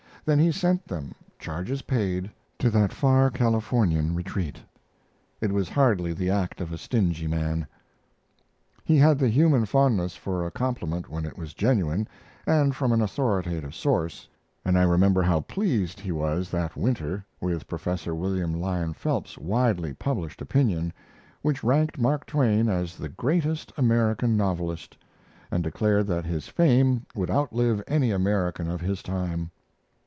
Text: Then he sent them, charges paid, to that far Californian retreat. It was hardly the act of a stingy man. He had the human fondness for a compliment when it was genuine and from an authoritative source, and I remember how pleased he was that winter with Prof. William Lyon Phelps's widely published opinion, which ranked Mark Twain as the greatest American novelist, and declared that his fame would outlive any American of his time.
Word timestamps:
Then 0.23 0.37
he 0.37 0.51
sent 0.51 0.85
them, 0.85 1.15
charges 1.39 1.81
paid, 1.81 2.29
to 2.59 2.69
that 2.69 2.93
far 2.93 3.31
Californian 3.31 4.13
retreat. 4.13 4.57
It 5.41 5.51
was 5.51 5.67
hardly 5.67 6.13
the 6.13 6.29
act 6.29 6.61
of 6.61 6.71
a 6.71 6.77
stingy 6.77 7.25
man. 7.25 7.65
He 8.85 8.97
had 8.97 9.17
the 9.17 9.29
human 9.29 9.65
fondness 9.65 10.15
for 10.15 10.45
a 10.45 10.51
compliment 10.51 11.09
when 11.09 11.25
it 11.25 11.39
was 11.39 11.55
genuine 11.55 12.07
and 12.45 12.75
from 12.75 12.91
an 12.91 13.01
authoritative 13.01 13.73
source, 13.73 14.27
and 14.63 14.77
I 14.77 14.83
remember 14.83 15.23
how 15.23 15.39
pleased 15.39 15.99
he 15.99 16.11
was 16.11 16.51
that 16.51 16.77
winter 16.77 17.25
with 17.39 17.67
Prof. 17.67 18.05
William 18.05 18.53
Lyon 18.61 18.93
Phelps's 18.93 19.39
widely 19.39 19.91
published 19.91 20.39
opinion, 20.39 20.93
which 21.41 21.63
ranked 21.63 21.97
Mark 21.97 22.27
Twain 22.27 22.69
as 22.69 22.95
the 22.95 23.09
greatest 23.09 23.73
American 23.75 24.37
novelist, 24.37 24.97
and 25.49 25.63
declared 25.63 26.05
that 26.07 26.25
his 26.25 26.47
fame 26.47 27.07
would 27.15 27.31
outlive 27.31 27.81
any 27.87 28.11
American 28.11 28.69
of 28.69 28.81
his 28.81 29.01
time. 29.01 29.49